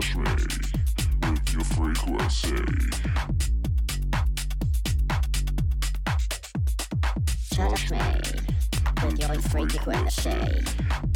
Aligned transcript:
touch 0.00 0.16
me 0.16 0.22
with 1.22 1.52
your 1.52 1.64
frequency. 1.64 2.56
Touch 7.50 7.90
me 7.90 7.98
with 9.04 9.18
your 9.18 9.40
frequency. 9.42 11.09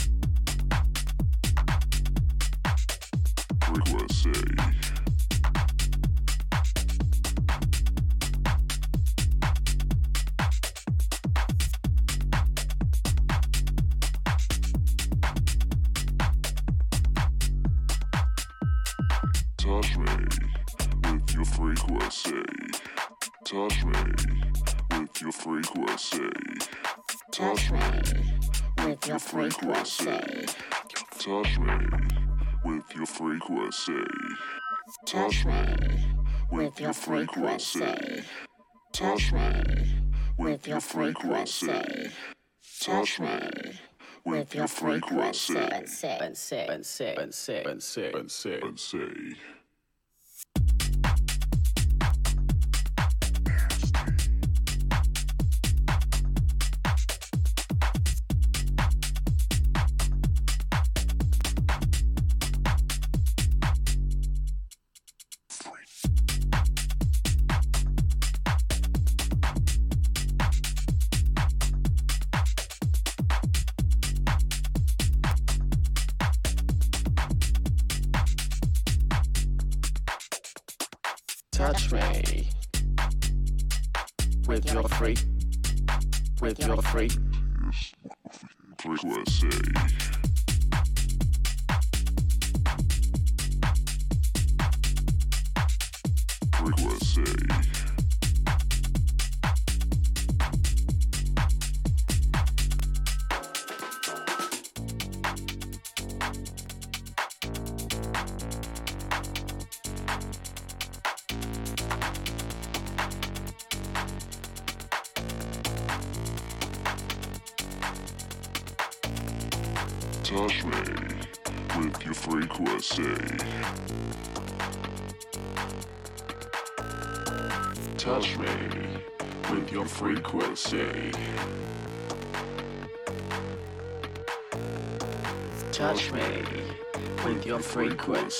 frequency. 37.05 38.24
Touch 38.93 39.32
me 39.32 39.62
with 40.39 40.66
your 40.66 40.81
frequency. 40.81 42.10
Touch 42.81 43.20
me 43.20 43.78
with 44.24 44.55
your 44.55 44.68
frequency. 44.68 45.59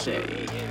say. 0.05 0.64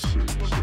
танцы. 0.00 0.61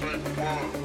Big 0.00 0.38
One. 0.38 0.81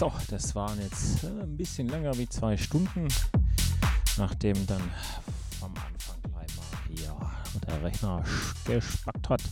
So, 0.00 0.10
das 0.30 0.54
waren 0.54 0.80
jetzt 0.80 1.24
äh, 1.24 1.26
ein 1.26 1.58
bisschen 1.58 1.86
länger 1.86 2.16
wie 2.16 2.26
zwei 2.26 2.56
Stunden, 2.56 3.06
nachdem 4.16 4.66
dann 4.66 4.80
vom 5.58 5.74
Anfang 5.74 6.16
gleich 6.22 6.56
mal 6.56 6.64
hier 6.88 7.14
der 7.68 7.82
Rechner 7.82 8.24
gespackt 8.64 9.28
hat, 9.28 9.42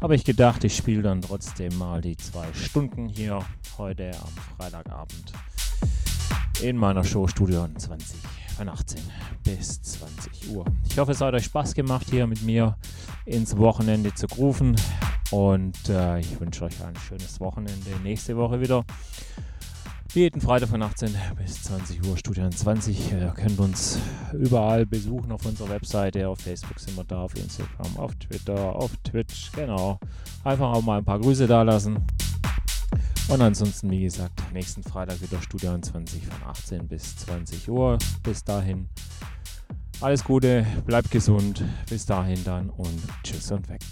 habe 0.00 0.14
ich 0.14 0.24
gedacht, 0.24 0.62
ich 0.62 0.76
spiele 0.76 1.02
dann 1.02 1.20
trotzdem 1.20 1.76
mal 1.76 2.00
die 2.00 2.16
zwei 2.16 2.46
Stunden 2.52 3.08
hier 3.08 3.40
heute 3.78 4.12
am 4.12 4.56
Freitagabend 4.56 5.32
in 6.62 6.76
meiner 6.76 7.02
Show 7.02 7.26
Studio 7.26 7.66
20 7.76 8.16
von 8.58 8.68
18 8.68 9.00
bis 9.42 9.82
20 9.82 10.50
Uhr. 10.50 10.66
Ich 10.88 10.98
hoffe, 10.98 11.10
es 11.10 11.20
hat 11.20 11.34
euch 11.34 11.46
Spaß 11.46 11.74
gemacht, 11.74 12.06
hier 12.08 12.28
mit 12.28 12.42
mir 12.42 12.76
ins 13.24 13.56
Wochenende 13.56 14.14
zu 14.14 14.26
rufen 14.38 14.76
und 15.32 15.88
äh, 15.88 16.20
ich 16.20 16.38
wünsche 16.38 16.64
euch 16.64 16.80
ein 16.84 16.94
schönes 16.94 17.40
Wochenende. 17.40 17.90
Nächste 18.04 18.36
Woche 18.36 18.60
wieder. 18.60 18.84
Jeden 20.12 20.40
Freitag 20.40 20.70
von 20.70 20.82
18 20.82 21.14
bis 21.36 21.62
20 21.62 22.04
Uhr, 22.04 22.16
Studio 22.16 22.50
20. 22.50 23.12
Ihr 23.12 23.32
könnt 23.36 23.60
uns 23.60 23.96
überall 24.32 24.84
besuchen 24.84 25.30
auf 25.30 25.46
unserer 25.46 25.68
Webseite. 25.68 26.28
Auf 26.28 26.40
Facebook 26.40 26.80
sind 26.80 26.96
wir 26.96 27.04
da, 27.04 27.22
auf 27.22 27.36
Instagram, 27.36 27.96
auf 27.96 28.12
Twitter, 28.16 28.74
auf 28.74 28.90
Twitch. 29.04 29.52
Genau. 29.52 30.00
Einfach 30.42 30.72
auch 30.72 30.82
mal 30.82 30.98
ein 30.98 31.04
paar 31.04 31.20
Grüße 31.20 31.46
da 31.46 31.62
lassen. 31.62 32.04
Und 33.28 33.40
ansonsten, 33.40 33.88
wie 33.88 34.02
gesagt, 34.02 34.42
nächsten 34.52 34.82
Freitag 34.82 35.22
wieder 35.22 35.40
Studio 35.40 35.78
20 35.78 36.26
von 36.26 36.48
18 36.48 36.88
bis 36.88 37.16
20 37.18 37.70
Uhr. 37.70 37.96
Bis 38.24 38.42
dahin 38.42 38.88
alles 40.00 40.24
Gute, 40.24 40.66
bleibt 40.86 41.12
gesund. 41.12 41.64
Bis 41.88 42.04
dahin 42.04 42.42
dann 42.42 42.68
und 42.70 43.00
tschüss 43.22 43.52
und 43.52 43.68
weg. 43.68 43.82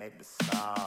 Make 0.00 0.16
the 0.16 0.24
sound. 0.24 0.79